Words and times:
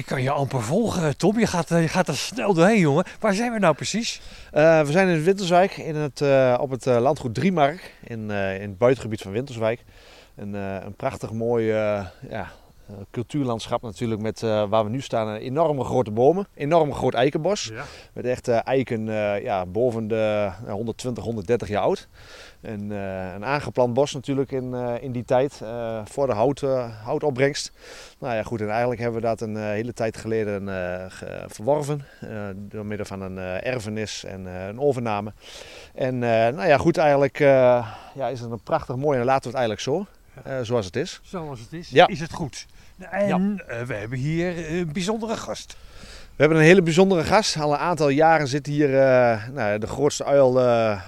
Ik 0.00 0.06
kan 0.06 0.22
je 0.22 0.30
amper 0.30 0.62
volgen, 0.62 1.16
Tom. 1.16 1.38
Je 1.38 1.46
gaat, 1.46 1.68
je 1.68 1.88
gaat 1.88 2.08
er 2.08 2.16
snel 2.16 2.54
doorheen, 2.54 2.78
jongen. 2.78 3.04
Waar 3.18 3.34
zijn 3.34 3.52
we 3.52 3.58
nou 3.58 3.74
precies? 3.74 4.20
Uh, 4.52 4.80
we 4.80 4.92
zijn 4.92 5.08
in 5.08 5.22
Winterswijk 5.22 5.76
in 5.76 5.96
het, 5.96 6.20
uh, 6.20 6.58
op 6.60 6.70
het 6.70 6.84
landgoed 6.84 7.34
Driemark 7.34 7.94
in, 8.04 8.30
in 8.30 8.68
het 8.68 8.78
buitengebied 8.78 9.20
van 9.20 9.32
Winterswijk. 9.32 9.84
Een, 10.36 10.54
een 10.54 10.94
prachtig 10.94 11.32
mooi 11.32 11.66
ja, 12.28 12.52
cultuurlandschap 13.10 13.82
natuurlijk 13.82 14.20
met 14.20 14.40
waar 14.40 14.84
we 14.84 14.90
nu 14.90 15.00
staan. 15.00 15.34
Enorme 15.34 15.84
grote 15.84 16.10
bomen, 16.10 16.46
enorm 16.54 16.94
groot 16.94 17.14
eikenbos. 17.14 17.64
Ja. 17.64 17.84
Met 18.12 18.24
echt 18.24 18.48
eiken 18.48 19.04
ja, 19.42 19.66
boven 19.66 20.08
de 20.08 20.50
120, 20.66 21.24
130 21.24 21.68
jaar 21.68 21.82
oud. 21.82 22.08
En, 22.60 22.90
een 22.90 23.44
aangeplant 23.44 23.94
bos 23.94 24.14
natuurlijk 24.14 24.52
in, 24.52 24.74
in 25.00 25.12
die 25.12 25.24
tijd 25.24 25.62
voor 26.04 26.26
de 26.26 26.32
hout, 26.32 26.60
houtopbrengst. 27.04 27.72
Nou 28.18 28.34
ja, 28.34 28.42
goed, 28.42 28.60
en 28.60 28.68
eigenlijk 28.68 29.00
hebben 29.00 29.20
we 29.20 29.26
dat 29.26 29.40
een 29.40 29.56
hele 29.56 29.92
tijd 29.92 30.16
geleden 30.16 30.64
verworven. 31.46 32.04
door 32.54 32.86
middel 32.86 33.06
van 33.06 33.20
een 33.20 33.38
erfenis 33.62 34.24
en 34.24 34.46
een 34.46 34.80
overname. 34.80 35.32
En 35.94 36.18
nou 36.18 36.66
ja, 36.66 36.76
goed, 36.76 36.96
eigenlijk 36.96 37.38
ja, 38.14 38.28
is 38.30 38.40
het 38.40 38.50
een 38.50 38.62
prachtig 38.62 38.96
mooi 38.96 39.18
en 39.18 39.24
laten 39.24 39.50
we 39.50 39.58
het 39.58 39.68
eigenlijk 39.68 39.80
zo. 39.80 40.06
zoals 40.62 40.86
het 40.86 40.96
is. 40.96 41.20
Zoals 41.22 41.60
het 41.60 41.72
is, 41.72 41.90
ja. 41.90 42.06
is 42.06 42.20
het 42.20 42.32
goed. 42.32 42.66
En 43.10 43.62
we 43.86 43.94
hebben 43.94 44.18
hier 44.18 44.70
een 44.70 44.92
bijzondere 44.92 45.36
gast. 45.36 45.76
We 46.36 46.46
hebben 46.46 46.58
een 46.58 46.64
hele 46.64 46.82
bijzondere 46.82 47.24
gast. 47.24 47.60
Al 47.60 47.72
een 47.72 47.78
aantal 47.78 48.08
jaren 48.08 48.48
zit 48.48 48.66
hier 48.66 48.88
nou, 49.52 49.78
de 49.78 49.86
grootste 49.86 50.24
uil 50.24 50.52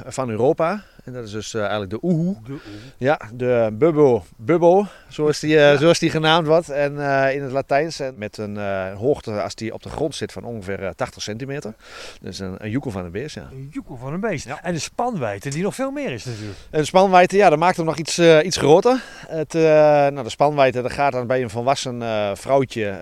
van 0.07 0.31
Europa. 0.31 0.83
En 1.05 1.13
dat 1.13 1.25
is 1.25 1.31
dus 1.31 1.55
uh, 1.55 1.61
eigenlijk 1.61 1.91
de 1.91 1.99
oehoe. 2.03 2.37
De 2.45 2.59
Ja, 2.97 3.21
de 3.35 3.71
bubbo, 3.73 4.25
bubbo 4.37 4.87
zoals 5.09 5.41
die, 5.41 5.55
uh, 5.55 5.79
zoals 5.79 5.99
die 5.99 6.11
genaamd 6.11 6.47
wordt. 6.47 6.69
En 6.69 6.93
uh, 6.93 7.35
in 7.35 7.43
het 7.43 7.53
Latijns. 7.53 8.01
En 8.01 8.15
met 8.17 8.39
een 8.39 8.57
hoogte 8.95 9.43
als 9.43 9.55
die 9.55 9.75
op 9.75 9.83
de 9.83 9.89
grond 9.89 10.15
zit 10.15 10.33
van 10.33 10.45
ongeveer 10.45 10.93
80 10.97 11.23
centimeter. 11.23 11.75
Dus 12.21 12.39
een, 12.39 12.55
een 12.59 12.71
joekel 12.71 12.91
van 12.91 13.05
een 13.05 13.11
beest, 13.11 13.35
ja. 13.35 13.49
Een 13.53 13.69
joekel 13.73 13.97
van 13.97 14.13
een 14.13 14.21
beest. 14.21 14.47
Ja. 14.47 14.63
En 14.63 14.73
de 14.73 14.79
spanwijdte 14.79 15.49
die 15.49 15.63
nog 15.63 15.75
veel 15.75 15.91
meer 15.91 16.11
is 16.11 16.25
natuurlijk. 16.25 16.59
En 16.71 16.79
de 16.79 16.87
spanwijdte, 16.87 17.37
ja, 17.37 17.51
dat 17.51 17.59
maakt 17.59 17.77
hem 17.77 17.87
nog 17.87 17.99
iets, 17.99 18.19
iets 18.19 18.57
groter. 18.57 19.03
Het, 19.27 19.53
nou, 19.53 20.23
de 20.23 20.31
spanwijdte, 20.31 20.83
dat 20.83 20.93
gaat 20.93 21.13
dan 21.13 21.27
bij 21.27 21.43
een 21.43 21.51
volwassen 21.51 22.03
vrouwtje, 22.37 22.97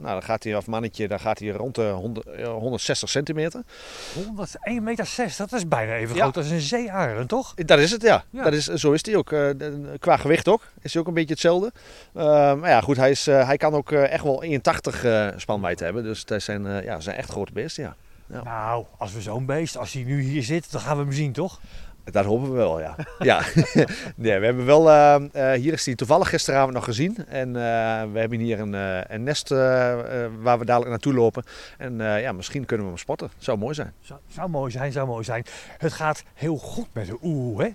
nou, 0.00 0.02
dan 0.02 0.22
gaat 0.22 0.44
hij, 0.44 0.56
of 0.56 0.66
mannetje, 0.66 1.08
dan 1.08 1.20
gaat 1.20 1.38
hij 1.38 1.48
rond 1.48 1.74
de 1.74 1.88
100, 1.88 2.26
160 2.46 3.08
centimeter. 3.08 3.62
101 4.14 4.82
meter 4.82 5.06
6, 5.06 5.36
dat 5.36 5.52
is 5.52 5.68
bijna 5.68 5.92
even 5.94 6.16
groot 6.16 6.36
als 6.36 6.50
een 6.50 6.60
zeearend 6.60 7.09
toch? 7.26 7.54
Dat 7.54 7.78
is 7.78 7.90
het, 7.90 8.02
ja. 8.02 8.24
Dat 8.30 8.52
is, 8.52 8.66
zo 8.66 8.92
is 8.92 9.04
hij 9.04 9.16
ook. 9.16 9.32
Uh, 9.32 9.50
qua 9.98 10.16
gewicht 10.16 10.48
ook. 10.48 10.62
Is 10.80 10.92
hij 10.92 11.02
ook 11.02 11.08
een 11.08 11.14
beetje 11.14 11.32
hetzelfde. 11.32 11.72
Uh, 12.16 12.22
maar 12.54 12.70
ja, 12.70 12.80
goed, 12.80 12.96
hij, 12.96 13.10
is, 13.10 13.28
uh, 13.28 13.46
hij 13.46 13.56
kan 13.56 13.74
ook 13.74 13.92
echt 13.92 14.22
wel 14.22 14.42
81 14.42 15.04
spanwijdte 15.36 15.84
hebben. 15.84 16.02
Dus 16.02 16.24
dat 16.24 16.42
zijn, 16.42 16.82
ja, 16.82 17.00
zijn 17.00 17.16
echt 17.16 17.30
grote 17.30 17.52
beesten, 17.52 17.82
ja. 17.82 17.96
ja. 18.26 18.42
Nou, 18.42 18.84
als 18.98 19.12
we 19.12 19.20
zo'n 19.20 19.46
beest, 19.46 19.76
als 19.76 19.92
hij 19.92 20.02
nu 20.02 20.20
hier 20.22 20.42
zit, 20.42 20.72
dan 20.72 20.80
gaan 20.80 20.96
we 20.96 21.02
hem 21.02 21.12
zien, 21.12 21.32
toch? 21.32 21.60
Dat 22.04 22.24
hopen 22.24 22.50
we 22.50 22.56
wel, 22.56 22.80
ja. 22.80 22.96
ja. 23.18 23.42
nee, 24.16 24.38
we 24.38 24.44
hebben 24.44 24.66
wel, 24.66 24.88
uh, 24.88 25.16
uh, 25.36 25.52
hier 25.52 25.72
is 25.72 25.86
hij 25.86 25.94
toevallig 25.94 26.28
gisteravond 26.28 26.74
nog 26.74 26.84
gezien. 26.84 27.16
En 27.28 27.48
uh, 27.48 27.54
we 28.12 28.18
hebben 28.18 28.38
hier 28.38 28.60
een, 28.60 28.72
een 29.14 29.22
nest 29.22 29.48
waar 29.48 30.58
we 30.58 30.64
dadelijk 30.64 30.90
naartoe 30.90 31.14
lopen. 31.14 31.44
En 31.78 31.98
ja, 31.98 32.32
misschien 32.32 32.64
kunnen 32.64 32.86
we 32.86 32.92
hem 32.92 33.00
spotten. 33.00 33.30
Zou 33.38 33.58
mooi 33.58 33.74
zijn. 33.74 33.92
Zou, 34.00 34.20
zou 34.28 34.48
mooi 34.48 34.70
zijn, 34.70 34.92
zou 34.92 35.06
mooi 35.06 35.24
zijn. 35.24 35.44
Het 35.78 35.92
gaat 35.92 36.22
heel 36.34 36.56
goed 36.56 36.86
met 36.92 37.06
de 37.06 37.18
oeh, 37.22 37.62
hè? 37.62 37.68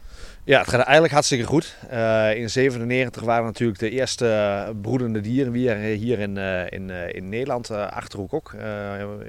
Ja, 0.44 0.60
het 0.60 0.70
gaat 0.70 0.82
eigenlijk 0.82 1.14
hartstikke 1.14 1.46
goed. 1.46 1.76
in 1.82 1.88
1997 1.90 3.24
waren 3.24 3.46
natuurlijk 3.46 3.80
de 3.80 3.90
eerste 3.90 4.74
broedende 4.82 5.22
dieren 5.22 5.52
weer 5.52 5.76
hier 5.76 6.20
in, 6.20 6.38
in, 6.70 6.90
in 6.90 7.30
Nederland, 7.30 7.72
Achterhoek 7.72 8.34
ook. 8.34 8.54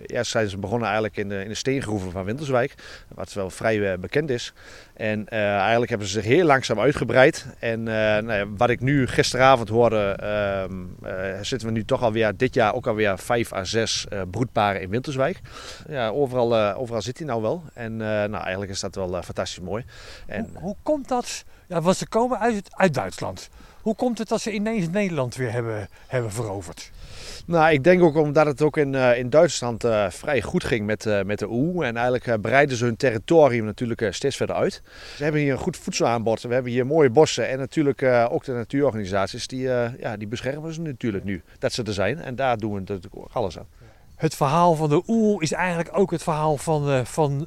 eerst 0.06 0.30
zijn 0.30 0.48
ze 0.48 0.58
begonnen 0.58 0.86
eigenlijk 0.86 1.16
in 1.16 1.28
de, 1.28 1.42
in 1.42 1.48
de 1.48 1.54
steengroeven 1.54 2.10
van 2.10 2.24
Winterswijk, 2.24 2.74
wat 3.14 3.32
wel 3.32 3.50
vrij 3.50 3.98
bekend 3.98 4.30
is. 4.30 4.52
En 4.96 5.26
uh, 5.32 5.56
eigenlijk 5.58 5.90
hebben 5.90 6.08
ze 6.08 6.20
zich 6.20 6.24
heel 6.24 6.44
langzaam 6.44 6.80
uitgebreid. 6.80 7.46
En 7.58 7.78
uh, 7.80 7.86
nou 7.86 8.32
ja, 8.32 8.46
wat 8.56 8.70
ik 8.70 8.80
nu 8.80 9.06
gisteravond 9.06 9.68
hoorde, 9.68 10.18
uh, 11.02 11.38
zitten 11.40 11.68
we 11.68 11.74
nu 11.74 11.84
toch 11.84 12.02
alweer 12.02 12.36
dit 12.36 12.54
jaar 12.54 12.74
ook 12.74 12.86
alweer 12.86 13.18
vijf 13.18 13.52
à 13.52 13.64
zes 13.64 14.06
broedparen 14.30 14.80
in 14.80 14.90
Winterswijk. 14.90 15.40
Ja, 15.88 16.08
overal, 16.08 16.74
overal 16.74 17.02
zit 17.02 17.18
hij 17.18 17.26
nou 17.26 17.42
wel. 17.42 17.62
En 17.74 17.96
nou, 17.96 18.36
eigenlijk 18.36 18.70
is 18.70 18.80
dat 18.80 18.94
wel 18.94 19.22
fantastisch 19.22 19.60
mooi. 19.60 19.84
En, 20.26 20.48
hoe, 20.52 20.60
hoe, 20.62 20.76
komt 20.82 21.08
dat? 21.08 21.44
Ja, 21.66 21.80
want 21.80 21.96
ze 21.96 22.08
komen 22.08 22.38
uit, 22.38 22.68
uit 22.70 22.94
Duitsland. 22.94 23.48
Hoe 23.86 23.94
komt 23.94 24.18
het 24.18 24.28
dat 24.28 24.40
ze 24.40 24.52
ineens 24.52 24.88
Nederland 24.88 25.34
weer 25.34 25.52
hebben, 25.52 25.88
hebben 26.06 26.32
veroverd? 26.32 26.90
Nou, 27.44 27.72
ik 27.72 27.84
denk 27.84 28.02
ook 28.02 28.16
omdat 28.16 28.46
het 28.46 28.62
ook 28.62 28.76
in, 28.76 28.92
uh, 28.92 29.18
in 29.18 29.30
Duitsland 29.30 29.84
uh, 29.84 30.10
vrij 30.10 30.42
goed 30.42 30.64
ging 30.64 30.86
met, 30.86 31.04
uh, 31.04 31.22
met 31.22 31.38
de 31.38 31.48
OE. 31.50 31.84
En 31.84 31.96
eigenlijk 31.96 32.40
breiden 32.40 32.76
ze 32.76 32.84
hun 32.84 32.96
territorium 32.96 33.64
natuurlijk 33.64 34.08
steeds 34.10 34.36
verder 34.36 34.56
uit. 34.56 34.82
Ze 35.16 35.22
hebben 35.22 35.40
hier 35.40 35.52
een 35.52 35.58
goed 35.58 35.76
voedselaanbod. 35.76 36.42
We 36.42 36.54
hebben 36.54 36.72
hier 36.72 36.86
mooie 36.86 37.10
bossen. 37.10 37.48
En 37.48 37.58
natuurlijk 37.58 38.02
ook 38.02 38.44
de 38.44 38.52
natuurorganisaties, 38.52 39.46
die, 39.46 39.62
ja, 39.98 40.16
die 40.18 40.28
beschermen 40.28 40.74
ze 40.74 40.80
natuurlijk 40.80 41.24
nu. 41.24 41.42
Dat 41.58 41.72
ze 41.72 41.82
er 41.82 41.92
zijn. 41.92 42.20
En 42.20 42.36
daar 42.36 42.58
doen 42.58 42.72
we 42.72 42.78
natuurlijk 42.78 43.14
alles 43.32 43.58
aan. 43.58 43.66
Het 44.16 44.34
verhaal 44.34 44.74
van 44.74 44.88
de 44.88 45.02
oe 45.06 45.42
is 45.42 45.52
eigenlijk 45.52 45.98
ook 45.98 46.10
het 46.10 46.22
verhaal 46.22 46.56
van, 46.56 47.06
van 47.06 47.46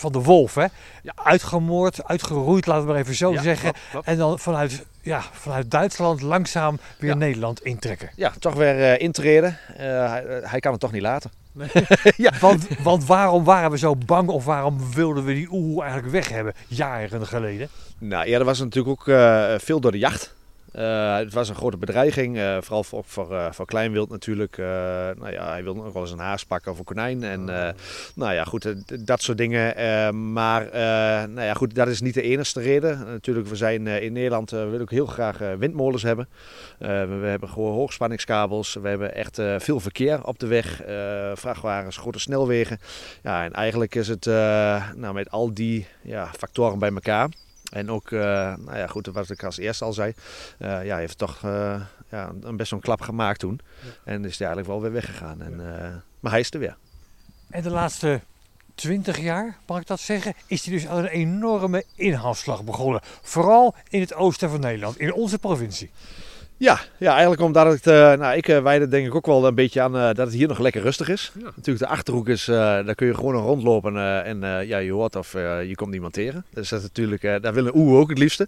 van 0.00 0.12
de 0.12 0.22
wolf. 0.22 0.54
Hè? 0.54 0.66
Ja, 1.02 1.12
uitgemoord, 1.14 2.04
uitgeroeid, 2.04 2.66
laten 2.66 2.84
we 2.84 2.90
maar 2.92 3.00
even 3.00 3.14
zo 3.14 3.34
zeggen. 3.36 3.72
En 4.04 4.18
dan 4.18 4.38
vanuit, 4.38 4.84
ja, 5.02 5.22
vanuit 5.32 5.70
Duitsland 5.70 6.20
langzaam 6.20 6.78
weer 6.98 7.16
Nederland 7.16 7.62
intrekken. 7.62 8.10
Ja, 8.16 8.32
toch 8.38 8.54
weer 8.54 8.78
uh, 8.78 8.98
intreden. 8.98 9.58
Uh, 9.72 9.76
hij, 10.10 10.40
hij, 10.42 10.60
kan 10.60 10.72
het 10.72 10.80
toch 10.80 10.92
niet 10.92 11.02
laten. 11.02 11.30
Nee. 11.52 11.68
ja. 12.16 12.32
want, 12.40 12.66
want 12.82 13.06
waarom 13.06 13.44
waren 13.44 13.70
we 13.70 13.78
zo 13.78 13.96
bang 13.96 14.28
of 14.28 14.44
waarom 14.44 14.92
wilden 14.94 15.24
we 15.24 15.34
die 15.34 15.48
oeh 15.50 15.82
eigenlijk 15.82 16.12
weg 16.12 16.28
hebben 16.28 16.54
jaren 16.68 17.26
geleden? 17.26 17.68
Nou 17.98 18.28
ja, 18.28 18.36
dat 18.36 18.46
was 18.46 18.58
natuurlijk 18.58 19.00
ook 19.00 19.06
uh, 19.06 19.54
veel 19.58 19.80
door 19.80 19.92
de 19.92 19.98
jacht. 19.98 20.34
Uh, 20.74 21.16
het 21.16 21.32
was 21.32 21.48
een 21.48 21.54
grote 21.54 21.76
bedreiging, 21.76 22.36
uh, 22.36 22.56
vooral 22.60 22.84
voor, 22.84 23.04
voor, 23.06 23.32
uh, 23.32 23.52
voor 23.52 23.66
kleinwild 23.66 24.10
natuurlijk. 24.10 24.56
nou 24.56 25.30
ja, 25.30 25.48
hij 25.50 25.62
wilde 25.62 25.82
nog 25.82 25.92
wel 25.92 26.02
eens 26.02 26.12
een 26.12 26.18
haas 26.18 26.44
pakken 26.44 26.72
of 26.72 26.78
een 26.78 26.84
konijn. 26.84 27.22
En 27.22 27.44
nou 28.14 28.32
ja, 28.32 28.44
goed, 28.44 28.74
dat 29.06 29.22
soort 29.22 29.38
dingen. 29.38 29.74
maar 30.32 30.68
nou 31.28 31.42
ja, 31.42 31.54
goed, 31.54 31.74
dat 31.74 31.88
is 31.88 32.00
niet 32.00 32.14
de 32.14 32.22
enige 32.22 32.60
reden. 32.60 33.04
natuurlijk, 33.06 33.46
we 33.46 33.56
zijn 33.56 33.86
in 33.86 34.12
Nederland, 34.12 34.50
we 34.50 34.64
willen 34.64 34.80
ook 34.80 34.90
heel 34.90 35.06
graag 35.06 35.38
windmolens 35.58 36.02
hebben. 36.02 36.28
we 36.78 37.26
hebben 37.26 37.48
gewoon 37.48 37.72
hoogspanningskabels. 37.72 38.74
We 38.74 38.88
hebben 38.88 39.14
echt 39.14 39.42
veel 39.58 39.80
verkeer 39.80 40.24
op 40.24 40.38
de 40.38 40.46
weg. 40.46 40.82
vrachtwagens, 41.34 41.96
grote 41.96 42.18
snelwegen. 42.18 42.78
Ja, 43.22 43.44
en 43.44 43.52
eigenlijk 43.52 43.94
is 43.94 44.08
het 44.08 44.24
nou, 44.96 45.12
met 45.14 45.30
al 45.30 45.54
die 45.54 45.86
ja, 46.02 46.30
factoren 46.36 46.78
bij 46.78 46.90
elkaar 46.90 47.28
en 47.70 47.90
ook, 47.90 48.10
uh, 48.10 48.20
nou 48.56 48.76
ja, 48.76 48.86
goed, 48.86 49.06
wat 49.06 49.30
ik 49.30 49.44
als 49.44 49.58
eerste 49.58 49.84
al 49.84 49.92
zei, 49.92 50.14
uh, 50.58 50.84
ja, 50.84 50.96
heeft 50.96 51.18
toch 51.18 51.42
uh, 51.44 51.80
ja, 52.10 52.32
een 52.40 52.56
best 52.56 52.70
wel 52.70 52.80
klap 52.80 53.00
gemaakt 53.00 53.38
toen. 53.38 53.60
En 54.04 54.24
is 54.24 54.38
hij 54.38 54.46
eigenlijk 54.46 54.66
wel 54.66 54.80
weer 54.80 54.92
weggegaan. 54.92 55.42
En, 55.42 55.56
maar 56.20 56.32
hij 56.32 56.40
is 56.40 56.50
er 56.50 56.58
weer. 56.58 56.76
En 57.50 57.62
de 57.62 57.70
laatste 57.70 58.20
20 58.74 59.18
jaar, 59.18 59.58
mag 59.66 59.80
ik 59.80 59.86
dat 59.86 60.00
zeggen, 60.00 60.34
is 60.46 60.64
hij 60.64 60.74
dus 60.74 60.86
aan 60.86 60.98
een 60.98 61.06
enorme 61.06 61.84
inhaalslag 61.94 62.64
begonnen. 62.64 63.00
Vooral 63.22 63.74
in 63.88 64.00
het 64.00 64.14
oosten 64.14 64.50
van 64.50 64.60
Nederland, 64.60 64.98
in 64.98 65.12
onze 65.12 65.38
provincie. 65.38 65.90
Ja, 66.60 66.80
ja, 66.98 67.10
eigenlijk 67.10 67.40
omdat 67.40 67.66
het, 67.66 67.86
uh, 67.86 67.94
nou 67.94 68.36
ik 68.36 68.48
uh, 68.48 68.62
wijde 68.62 68.88
denk 68.88 69.06
ik 69.06 69.14
ook 69.14 69.26
wel 69.26 69.46
een 69.46 69.54
beetje 69.54 69.80
aan 69.80 69.96
uh, 69.96 70.02
dat 70.02 70.16
het 70.16 70.32
hier 70.32 70.48
nog 70.48 70.58
lekker 70.58 70.82
rustig 70.82 71.08
is. 71.08 71.32
Ja. 71.38 71.44
Natuurlijk 71.44 71.78
de 71.78 71.86
Achterhoek 71.86 72.28
is, 72.28 72.44
daar 72.44 72.94
kun 72.94 73.06
je 73.06 73.14
gewoon 73.14 73.34
rondlopen 73.34 74.24
en 74.24 74.66
ja, 74.66 74.78
je 74.78 74.92
hoort 74.92 75.16
of 75.16 75.32
je 75.32 75.72
komt 75.74 75.90
niemand 75.90 76.12
tegen. 76.12 76.44
Dus 76.50 76.68
dat 76.68 76.78
is 76.78 76.84
natuurlijk, 76.84 77.22
daar 77.42 77.54
willen 77.54 77.76
oe 77.76 77.96
ook 77.96 78.08
het 78.08 78.18
liefste. 78.18 78.46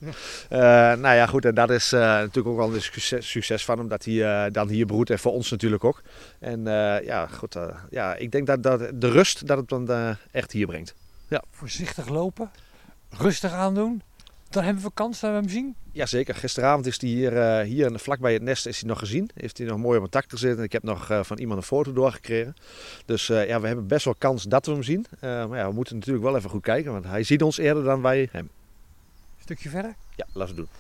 Ja. 0.48 0.94
nou 0.94 1.14
ja 1.14 1.26
goed, 1.26 1.44
en 1.44 1.54
dat 1.54 1.70
is 1.70 1.90
natuurlijk 1.90 2.46
ook 2.46 2.56
wel 2.56 2.74
een 2.74 2.82
succes, 2.82 3.30
succes 3.30 3.64
van 3.64 3.78
hem 3.78 3.88
dat 3.88 4.04
hij 4.04 4.50
dan 4.50 4.68
hier 4.68 4.86
broedt 4.86 5.10
en 5.10 5.18
voor 5.18 5.32
ons 5.32 5.50
natuurlijk 5.50 5.84
ook. 5.84 6.02
En 6.38 6.64
ja 7.04 7.26
goed, 7.26 7.56
ja, 7.90 8.14
ik 8.14 8.32
denk 8.32 8.46
dat, 8.46 8.62
dat 8.62 8.90
de 8.94 9.10
rust 9.10 9.46
dat 9.46 9.56
het 9.56 9.68
dan 9.68 10.16
echt 10.30 10.52
hier 10.52 10.66
brengt. 10.66 10.94
Ja. 11.28 11.42
Voorzichtig 11.50 12.08
lopen, 12.08 12.50
rustig 13.10 13.52
aandoen. 13.52 14.02
Dan 14.52 14.64
hebben 14.64 14.82
we 14.82 14.90
kans 14.94 15.20
dat 15.20 15.30
we 15.30 15.36
hem 15.36 15.48
zien? 15.48 15.74
Jazeker. 15.92 16.34
Gisteravond 16.34 16.86
is 16.86 17.00
hij 17.00 17.10
hier, 17.10 17.32
uh, 17.32 17.60
hier 17.60 17.98
vlakbij 17.98 18.32
het 18.32 18.42
nest 18.42 18.66
is 18.66 18.80
hij 18.80 18.88
nog 18.88 18.98
gezien. 18.98 19.30
Heeft 19.34 19.58
hij 19.58 19.66
nog 19.66 19.78
mooi 19.78 19.98
op 19.98 20.04
een 20.04 20.10
tak 20.10 20.24
gezeten. 20.28 20.62
Ik 20.62 20.72
heb 20.72 20.82
nog 20.82 21.10
uh, 21.10 21.22
van 21.22 21.38
iemand 21.38 21.58
een 21.58 21.66
foto 21.66 21.92
doorgekregen. 21.92 22.54
Dus 23.04 23.28
uh, 23.28 23.46
ja, 23.46 23.60
we 23.60 23.66
hebben 23.66 23.86
best 23.86 24.04
wel 24.04 24.14
kans 24.18 24.44
dat 24.44 24.66
we 24.66 24.72
hem 24.72 24.82
zien. 24.82 25.06
maar 25.20 25.56
ja, 25.56 25.68
we 25.68 25.74
moeten 25.74 25.96
natuurlijk 25.96 26.24
wel 26.24 26.36
even 26.36 26.50
goed 26.50 26.62
kijken. 26.62 26.92
Want 26.92 27.04
hij 27.04 27.22
ziet 27.22 27.42
ons 27.42 27.58
eerder 27.58 27.84
dan 27.84 28.02
wij 28.02 28.28
hem. 28.32 28.50
Een 29.36 29.42
stukje 29.42 29.68
verder? 29.68 29.94
Ja, 30.16 30.26
laten 30.32 30.54
we 30.54 30.60
doen. 30.60 30.70